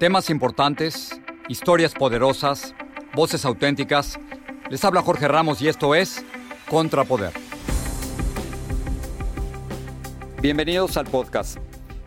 [0.00, 2.74] Temas importantes, historias poderosas,
[3.14, 4.18] voces auténticas.
[4.70, 6.24] Les habla Jorge Ramos y esto es
[6.70, 7.34] Contrapoder.
[10.40, 11.58] Bienvenidos al podcast.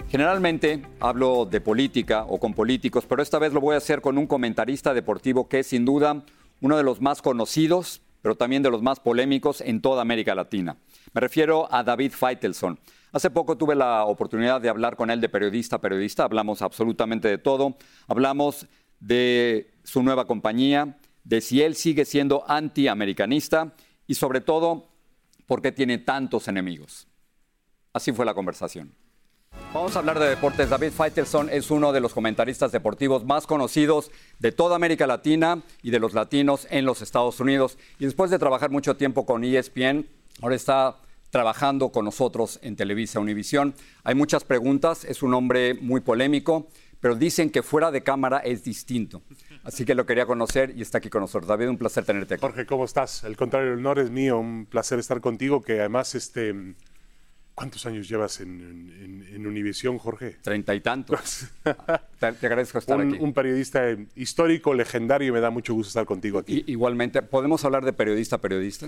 [0.09, 4.17] Generalmente hablo de política o con políticos, pero esta vez lo voy a hacer con
[4.17, 6.25] un comentarista deportivo que es sin duda
[6.62, 10.77] uno de los más conocidos, pero también de los más polémicos en toda América Latina.
[11.13, 12.80] Me refiero a David Feitelson.
[13.14, 17.27] Hace poco tuve la oportunidad de hablar con él de periodista a periodista, hablamos absolutamente
[17.27, 17.77] de todo,
[18.08, 18.66] hablamos
[18.99, 23.76] de su nueva compañía, de si él sigue siendo antiamericanista
[24.07, 24.88] y sobre todo
[25.45, 27.07] por qué tiene tantos enemigos.
[27.94, 28.95] Así fue la conversación.
[29.71, 30.71] Vamos a hablar de deportes.
[30.71, 34.09] David Feitelson es uno de los comentaristas deportivos más conocidos
[34.40, 37.77] de toda América Latina y de los latinos en los Estados Unidos.
[37.99, 40.07] Y después de trabajar mucho tiempo con ESPN,
[40.41, 40.98] ahora está
[41.33, 43.73] trabajando con nosotros en Televisa Univisión.
[44.03, 46.67] Hay muchas preguntas, es un hombre muy polémico,
[46.99, 49.23] pero dicen que fuera de cámara es distinto.
[49.63, 51.48] Así que lo quería conocer y está aquí con nosotros.
[51.48, 52.41] David, un placer tenerte aquí.
[52.41, 53.23] Jorge, ¿cómo estás?
[53.23, 56.75] El contrario, el honor es mío, un placer estar contigo, que además, este,
[57.55, 60.37] ¿cuántos años llevas en, en, Univisión, Jorge?
[60.43, 61.47] Treinta y tantos.
[62.20, 63.23] te, agradezco estar un, aquí.
[63.23, 63.85] Un periodista
[64.16, 66.63] histórico, legendario, y me da mucho gusto estar contigo aquí.
[66.68, 68.88] igualmente, ¿podemos hablar de periodista a periodista?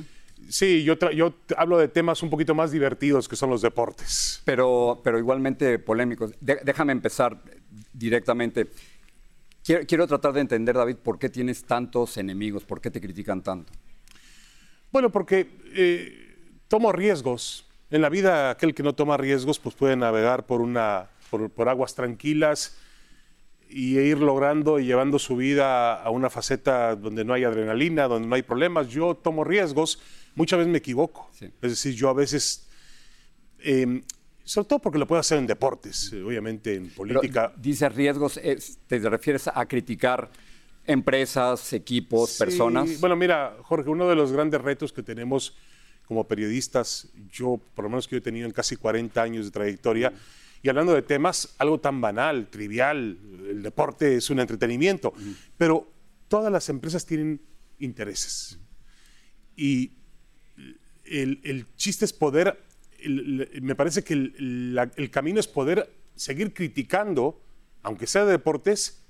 [0.50, 4.42] Sí, yo, yo hablo de temas un poquito más divertidos que son los deportes.
[4.46, 6.32] Pero, pero igualmente polémicos.
[6.40, 7.42] déjame empezar
[7.94, 8.70] directamente.
[9.64, 13.42] Quiero, quiero, tratar de entender, David, por qué tienes tantos enemigos, por qué te critican
[13.42, 13.74] tanto.
[14.92, 16.38] Bueno, porque eh,
[16.68, 17.68] tomo riesgos.
[17.90, 21.70] En la vida, aquel que no toma riesgos, pues puede navegar por, una, por, por
[21.70, 22.78] aguas tranquilas
[23.70, 28.28] y ir logrando y llevando su vida a una faceta donde no hay adrenalina, donde
[28.28, 28.90] no hay problemas.
[28.90, 30.00] Yo tomo riesgos
[30.36, 31.30] muchas veces me equivoco.
[31.40, 32.68] Es decir, yo a veces,
[33.60, 34.04] em,
[34.44, 37.54] sobre todo porque lo puedo hacer en deportes, eh, obviamente en política.
[37.58, 38.40] dice riesgos,
[38.88, 40.30] ¿te refieres a criticar
[40.86, 43.00] empresas, equipos, personas?
[43.00, 45.56] Bueno, mira, Jorge, uno de los grandes retos que tenemos
[46.08, 49.52] como periodistas, yo por lo menos que yo he tenido en casi 40 años de
[49.52, 50.14] trayectoria,
[50.66, 55.14] y hablando de temas, algo tan banal, trivial, el deporte es un entretenimiento,
[55.60, 55.88] pero
[56.28, 57.40] todas las empresas tienen
[57.78, 58.58] intereses.
[59.56, 59.92] Y
[61.04, 62.60] el, chiste es poder,
[63.62, 67.40] me parece que el, camino es poder seguir criticando,
[67.84, 69.04] aunque sea de deportes,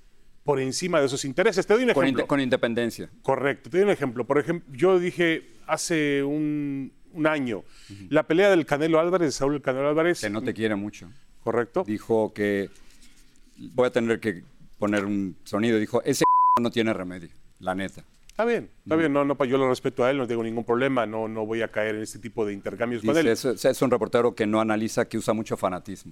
[0.43, 1.65] por encima de esos intereses.
[1.65, 2.27] Te doy un ejemplo.
[2.27, 3.09] Con, independencia.
[3.21, 3.69] Correcto.
[3.69, 4.27] Te doy un ejemplo.
[4.27, 6.91] Por ejemplo, yo dije hace un,
[7.25, 7.63] año,
[8.09, 10.19] la pelea del Canelo Álvarez, Saúl Canelo Álvarez.
[10.19, 11.09] Que no te quiere mucho.
[11.45, 11.83] Correcto.
[11.85, 12.71] Dijo que,
[13.75, 14.43] voy a tener que
[14.79, 16.23] poner un sonido, dijo, ese
[16.59, 17.29] no tiene remedio,
[17.59, 18.03] la neta.
[18.27, 21.05] Está bien, está bien, no, no, yo lo respeto a él, no tengo ningún problema,
[21.05, 23.27] no, no voy a caer en este tipo de intercambios con él.
[23.27, 26.11] Es, es, un reportero que no analiza, que usa mucho fanatismo.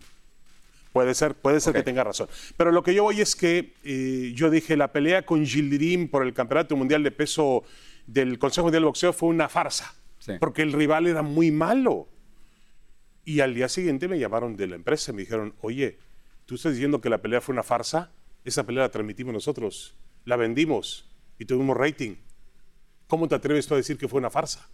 [0.94, 2.30] Puede ser, puede ser que tenga razón.
[2.56, 6.22] Pero lo que yo voy es que eh, yo dije, la pelea con Gildirim por
[6.22, 7.64] el Campeonato Mundial de Peso
[8.06, 9.96] del Consejo Mundial de Boxeo fue una farsa,
[10.40, 12.08] porque el rival era muy malo.
[13.26, 15.98] Y al día siguiente me llamaron de la empresa y me dijeron, oye,
[16.46, 18.12] tú estás diciendo que la pelea fue una farsa,
[18.44, 19.96] esa pelea la transmitimos nosotros,
[20.26, 22.16] la vendimos y tuvimos rating.
[23.08, 24.68] ¿Cómo te atreves tú a decir que fue una farsa?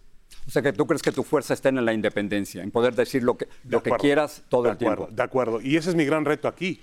[0.46, 3.22] O sea, que tú crees que tu fuerza está en la independencia, en poder decir
[3.22, 5.08] lo que, lo que quieras todo el tiempo.
[5.10, 6.80] De acuerdo, y ese es mi gran reto aquí.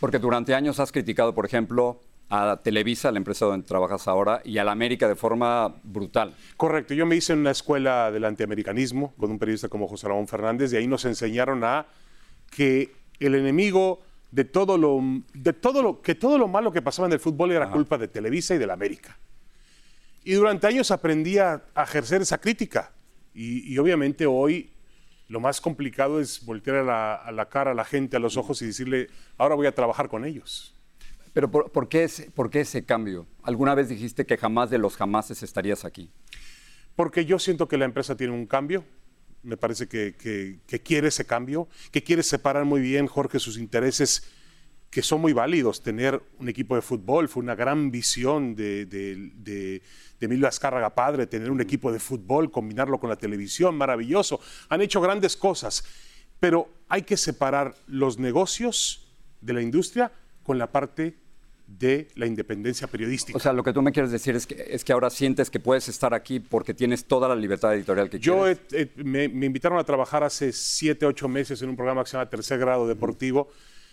[0.00, 2.00] Porque durante años has criticado, por ejemplo,
[2.34, 6.34] a Televisa, la empresa donde trabajas ahora, y a la América de forma brutal.
[6.56, 10.26] Correcto, yo me hice en una escuela del antiamericanismo con un periodista como José Ramón
[10.26, 11.86] Fernández, y ahí nos enseñaron a
[12.50, 14.00] que el enemigo
[14.30, 14.98] de todo lo,
[15.34, 18.08] de todo lo, que todo lo malo que pasaba en el fútbol era culpa de
[18.08, 19.18] Televisa y de la América.
[20.24, 22.92] Y durante años aprendí a, ejercer esa crítica.
[23.34, 24.70] Y, obviamente hoy
[25.28, 28.66] lo más complicado es voltear a la, cara a la gente, a los ojos y
[28.66, 30.74] decirle, ahora voy a trabajar con ellos.
[31.32, 33.26] Pero ¿por, qué, ese, ¿por qué ese cambio?
[33.42, 36.10] ¿Alguna vez dijiste que jamás de los jamases estarías aquí?
[36.94, 38.84] Porque yo siento que la empresa tiene un cambio,
[39.42, 44.30] me parece que, quiere ese cambio, que quiere separar muy bien, Jorge, sus intereses
[44.90, 45.82] que son muy válidos.
[45.82, 49.82] Tener un equipo de fútbol fue una gran visión de, de,
[50.20, 54.38] Emilio Azcárraga Padre, tener un equipo de fútbol, combinarlo con la televisión, maravilloso.
[54.68, 55.82] Han hecho grandes cosas,
[56.38, 60.12] pero hay que separar los negocios de la industria
[60.44, 61.21] con la parte
[61.78, 63.36] de la independencia periodística.
[63.36, 65.60] O sea, lo que tú me quieres decir es que, es que ahora sientes que
[65.60, 68.94] puedes estar aquí porque tienes toda la libertad editorial que Yo quieres.
[68.96, 72.28] Yo me, invitaron a trabajar hace siete, ocho meses en un programa que se llama
[72.28, 73.48] Tercer Grado Deportivo,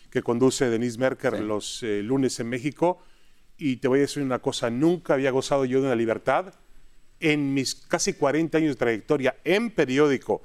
[0.10, 3.00] que conduce Denise Merker los eh, lunes en México.
[3.58, 6.54] Y te voy a decir una cosa, nunca había gozado yo de una libertad
[7.20, 10.42] en mis casi 40 años de trayectoria en periódico,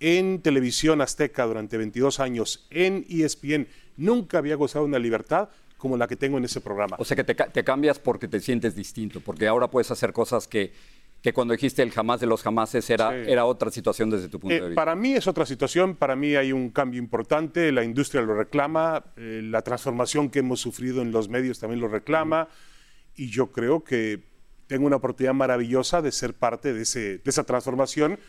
[0.00, 3.66] en televisión azteca durante 22 años, en ESPN,
[3.96, 5.48] nunca había gozado de una libertad
[5.82, 6.94] como la que tengo en ese programa.
[7.00, 10.46] O sea que te, te cambias porque te sientes distinto, porque ahora puedes hacer cosas
[10.46, 10.72] que,
[11.20, 14.54] que cuando dijiste el jamás de los jamases era, era otra situación desde tu punto
[14.54, 14.80] eh, de vista.
[14.80, 19.06] Para mí es otra situación, para mí hay un cambio importante, la industria lo reclama,
[19.16, 22.46] eh, la transformación que hemos sufrido en los medios también lo reclama,
[23.16, 24.22] y yo creo que
[24.68, 28.20] tengo una oportunidad maravillosa de ser parte de, ese, de esa transformación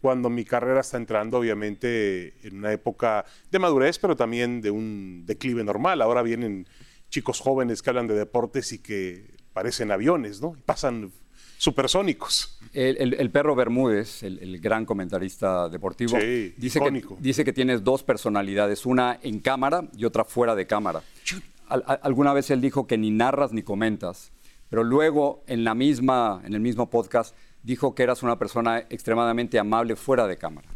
[0.00, 5.22] cuando mi carrera está entrando, obviamente, en una época de madurez, pero también de un
[5.24, 6.02] declive normal.
[6.02, 6.66] Ahora vienen
[7.10, 10.54] chicos jóvenes que hablan de deportes y que parecen aviones, ¿no?
[10.66, 11.12] Pasan
[11.58, 12.58] supersónicos.
[12.72, 16.18] El, perro Bermúdez, el, gran comentarista deportivo,
[16.56, 21.02] dice, que, dice que tienes dos personalidades, una en cámara y otra fuera de cámara.
[21.68, 24.30] alguna vez él dijo que ni narras ni comentas,
[24.68, 29.58] pero luego en, la misma, en el mismo podcast dijo que eras una persona extremadamente
[29.58, 30.68] amable fuera de cámara.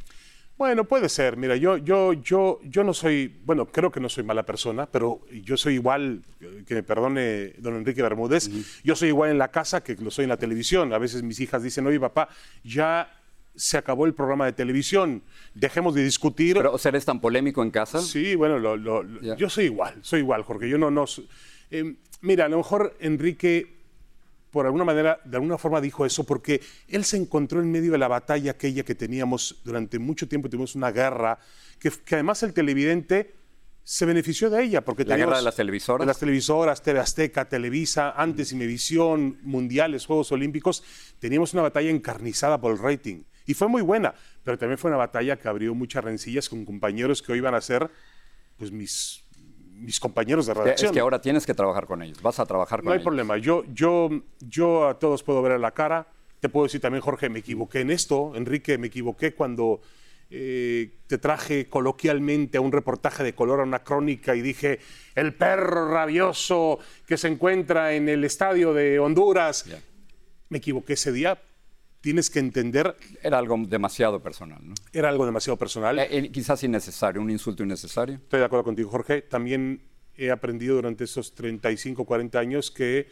[0.61, 1.39] Bueno, puede ser.
[1.39, 5.23] Mira, yo, yo, yo, yo no soy, bueno, creo que no soy mala persona, pero
[5.43, 6.23] yo soy igual,
[6.67, 8.51] que me perdone don Enrique Bermúdez,
[8.85, 10.93] yo soy igual en la casa que lo soy en la televisión.
[10.93, 12.29] A veces mis hijas dicen, oye papá,
[12.63, 13.11] ya
[13.55, 15.23] se acabó el programa de televisión,
[15.55, 16.57] dejemos de discutir.
[16.57, 18.03] ¿Pero o eres tan polémico en casa?
[18.03, 18.59] Sí, bueno,
[19.39, 20.69] yo soy igual, soy igual, Jorge.
[20.69, 21.07] Yo no, no.
[21.71, 23.80] Eh, mira, a lo mejor Enrique
[24.51, 27.99] por alguna manera, de alguna forma dijo eso, porque él se encontró en medio de
[27.99, 31.39] la batalla aquella que teníamos durante mucho tiempo, tuvimos una guerra,
[31.79, 33.35] que, además el televidente
[33.83, 34.85] se benefició de ella.
[34.85, 36.01] Porque ¿La guerra de las televisoras?
[36.01, 40.83] De las televisoras, TV Azteca, Televisa, antes Imevisión, Mundiales, Juegos Olímpicos,
[41.19, 43.23] teníamos una batalla encarnizada por el rating.
[43.47, 44.15] Y fue muy buena,
[44.45, 47.61] pero también fue una batalla que abrió muchas rencillas con compañeros que hoy iban a
[47.61, 47.91] ser
[48.57, 49.25] pues, mis
[49.81, 50.91] mis compañeros de redacción.
[50.91, 52.97] Es que ahora tienes que trabajar con ellos, vas a trabajar con ellos.
[52.97, 54.11] No hay problema, yo, yo,
[54.41, 56.07] yo a todos puedo ver a la cara.
[56.41, 58.33] Te puedo decir también, Jorge, me equivoqué en esto.
[58.35, 59.81] Enrique, me equivoqué cuando
[60.31, 64.79] eh, te traje coloquialmente a un reportaje de color, a una crónica, y dije,
[65.17, 69.67] el perro rabioso que se encuentra en el estadio de Honduras.
[70.49, 71.41] Me equivoqué ese día,
[72.01, 72.97] tienes que entender.
[73.23, 74.75] Era algo demasiado personal, ¿no?
[74.93, 75.99] Era algo demasiado personal.
[75.99, 78.17] Eh, eh, quizás innecesario, un insulto innecesario.
[78.17, 79.23] Estoy de acuerdo contigo, Jorge.
[79.23, 79.83] También
[80.17, 83.09] he aprendido durante esos 35, 40 años que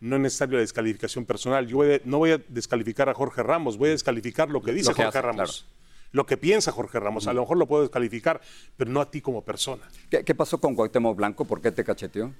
[0.00, 1.66] no es necesario la descalificación personal.
[1.66, 5.22] Yo no voy a descalificar a Jorge Ramos, voy a descalificar lo que dice Jorge
[5.22, 5.66] Ramos.
[6.10, 8.40] Lo que piensa Jorge Ramos, a lo mejor lo puedo descalificar,
[8.76, 9.88] pero no a ti como persona.
[10.10, 11.46] ¿Qué, pasó con Cuauhtémoc Blanco?
[11.46, 12.34] ¿Por qué te cacheteó?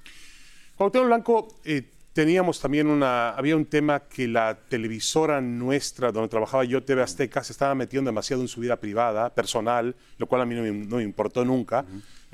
[0.75, 6.63] Cuauhtémoc Blanco eh, teníamos también una, había un tema que la televisora nuestra, donde trabajaba
[6.63, 10.45] yo, TV Azteca, se estaba metiendo demasiado en su vida privada, personal, lo cual a
[10.45, 11.79] mí no me, importó nunca.
[11.79, 11.83] A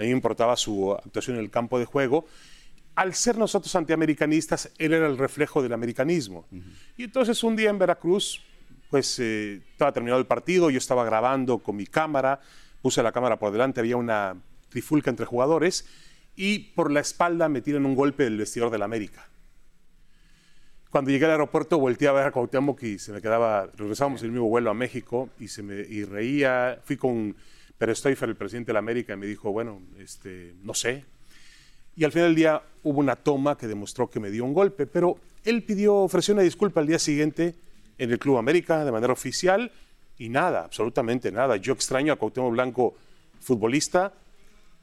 [0.02, 2.26] mí me importaba su actuación en el campo de juego.
[2.96, 6.46] Al ser nosotros antiamericanistas, él era el reflejo del americanismo.
[6.98, 8.42] Y entonces un día en Veracruz,
[8.90, 12.42] pues eh, estaba terminado el partido, yo estaba grabando con mi cámara,
[12.82, 14.36] puse la cámara por delante, había una
[14.68, 15.86] trifulca entre jugadores
[16.36, 19.30] y por la espalda me tiran un golpe del vestidor del América.
[20.90, 24.32] Cuando llegué al aeropuerto volteé a ver a Cuauhtémoc y se me quedaba, regresábamos el
[24.32, 27.36] mismo vuelo a México y, se me, y reía, fui con
[27.78, 31.06] Pérez Stoifer, el presidente de la América, y me dijo, bueno, este, no sé.
[31.96, 34.88] Y al final del día hubo una toma que demostró que me dio un golpe,
[34.88, 37.54] pero él pidió, ofreció una disculpa al día siguiente
[38.00, 39.72] en el Club América de manera oficial
[40.18, 41.56] y nada, absolutamente nada.
[41.58, 42.96] Yo extraño a Cuauhtémoc Blanco
[43.40, 44.12] futbolista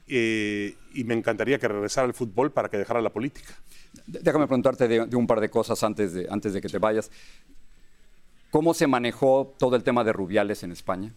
[0.07, 3.53] eh, y me encantaría que regresara al fútbol para que dejara la política.
[4.07, 7.11] Déjame preguntarte de, un par de cosas antes de, antes de que te vayas.
[8.49, 11.13] ¿Cómo se manejó todo el tema de Rubiales en España?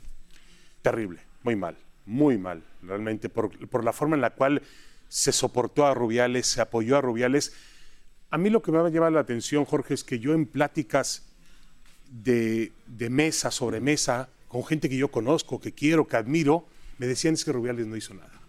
[0.82, 4.62] Terrible, muy mal, muy mal, realmente, por, la forma en la cual
[5.08, 7.52] se soportó a Rubiales, se apoyó a Rubiales.
[8.30, 10.46] A mí lo que me va a llamar la atención, Jorge, es que yo en
[10.46, 11.26] pláticas
[12.10, 16.66] de, de, mesa sobre mesa, con gente que yo conozco, que quiero, que admiro,
[16.98, 18.40] me decían es que Rubiales no hizo nada.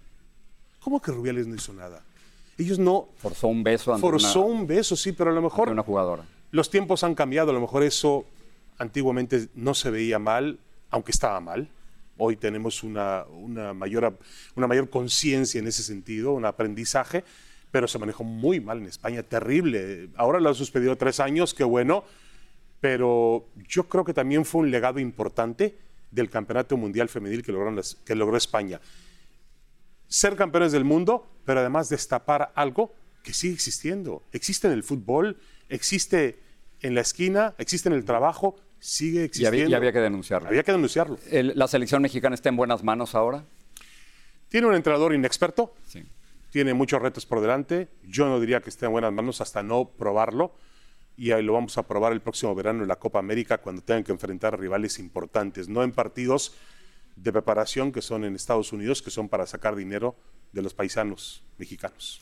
[0.80, 2.04] ¿Cómo que Rubiales no hizo nada?
[2.62, 3.10] Ellos no...
[3.18, 5.70] Forzó un beso ante Forzó un beso, sí, pero a lo mejor...
[5.70, 6.26] una jugadora.
[6.52, 8.26] Los tiempos han cambiado, a lo mejor eso
[8.78, 10.60] antiguamente no se veía mal,
[10.92, 11.70] aunque estaba mal.
[12.18, 14.16] Hoy tenemos una, una mayor,
[14.56, 17.24] una mayor conciencia en ese sentido, un aprendizaje,
[17.72, 20.10] pero se manejó muy mal en España, terrible.
[20.16, 22.04] Ahora lo han suspendido tres años, qué bueno,
[22.80, 25.76] pero yo creo que también fue un legado importante
[26.12, 28.80] del Campeonato Mundial Femenil que, lograron que logró España
[30.12, 34.24] ser campeones del mundo, pero además destapar algo que sigue existiendo.
[34.34, 35.38] Existe en el fútbol,
[35.70, 36.38] existe
[36.82, 39.70] en la esquina, existe en el trabajo, sigue existiendo.
[39.70, 40.50] Y había, que denunciarlo.
[40.50, 41.18] Había que denunciarlo.
[41.32, 43.46] ¿La selección mexicana está en buenas manos ahora?
[44.50, 46.04] Tiene un entrenador inexperto, sí.
[46.52, 47.88] tiene muchos retos por delante.
[48.04, 50.54] Yo no diría que esté en buenas manos hasta no probarlo.
[51.16, 54.04] Y ahí lo vamos a probar el próximo verano en la Copa América cuando tengan
[54.04, 56.54] que enfrentar rivales importantes, no en partidos
[57.22, 60.16] de preparación que son en Estados Unidos, que son para sacar dinero
[60.52, 62.20] de los paisanos mexicanos.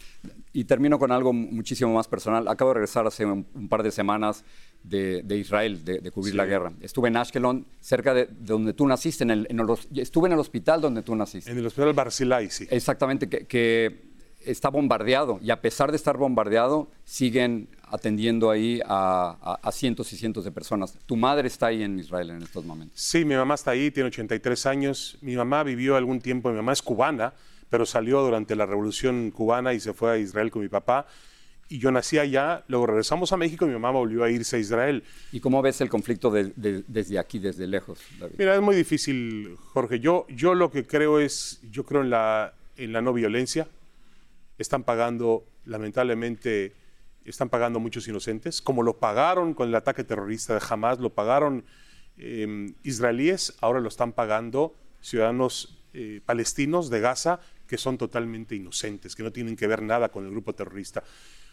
[0.54, 2.48] Y termino con algo muchísimo más personal.
[2.48, 4.44] Acabo de regresar hace un, par de semanas
[4.84, 6.74] de, Israel, de, cubrir la guerra.
[6.82, 9.24] Estuve en Ashkelon, cerca de, donde tú naciste.
[9.24, 9.48] En el,
[9.96, 11.50] estuve en el hospital donde tú naciste.
[11.50, 12.68] En el hospital Barzilai, sí.
[12.70, 14.09] Exactamente, que,
[14.46, 15.40] está bombardeado.
[15.42, 20.52] Y a pesar de estar bombardeado, siguen atendiendo ahí a, a, cientos y cientos de
[20.52, 20.98] personas.
[21.06, 23.00] Tu madre está ahí en Israel en estos momentos.
[23.00, 25.18] Sí, mi mamá está ahí, tiene 83 años.
[25.22, 27.34] Mi mamá vivió algún tiempo, mi mamá es cubana
[27.70, 31.06] pero salió durante la Revolución Cubana y se fue a Israel con mi papá.
[31.72, 34.60] Y yo nací allá, luego regresamos a México y mi mamá volvió a irse a
[34.60, 35.04] Israel.
[35.32, 38.36] ¿Y cómo ves el conflicto desde aquí, desde lejos, David?
[38.40, 40.00] Mira, es muy difícil, Jorge.
[40.00, 43.68] Yo, yo lo que creo es, yo creo en la, en la no violencia.
[44.60, 46.76] Están pagando, lamentablemente,
[47.26, 51.66] están pagando muchos inocentes, como lo pagaron con el ataque terrorista de Hamas, lo pagaron
[52.18, 59.16] em, israelíes, ahora lo están pagando ciudadanos eh, palestinos de Gaza que son totalmente inocentes,
[59.16, 61.04] que no tienen que ver nada con el grupo terrorista.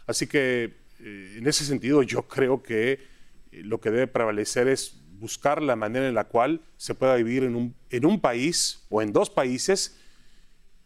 [0.06, 2.92] Así que eh, en ese sentido yo creo que
[3.52, 7.44] eh, lo que debe prevalecer es buscar la manera en la cual se pueda vivir
[7.44, 9.98] en un, en un país o en dos países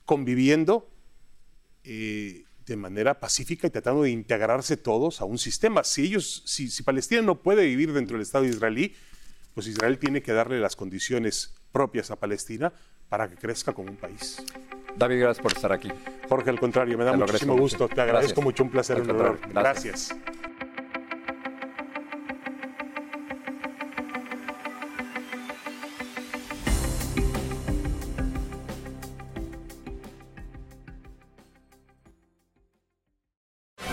[0.04, 0.89] conviviendo
[1.84, 5.84] eh, de manera pacífica y tratando de integrarse todos a un sistema.
[5.84, 8.94] Si ellos, si, si Palestina no puede vivir dentro del Estado israelí,
[9.54, 12.72] pues Israel tiene que darle las condiciones propias a Palestina
[13.08, 14.42] para que crezca como un país.
[14.96, 15.88] David, gracias por estar aquí.
[16.28, 17.88] Jorge, al contrario, me da muchísimo gusto.
[17.88, 19.40] Te agradezco mucho, un placer, un honor.
[19.52, 20.14] gracias.